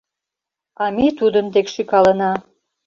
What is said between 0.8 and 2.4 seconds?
—А ме тудын дек шӱкалына.